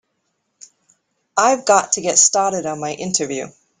[1.37, 3.49] I've got to get started on my interview.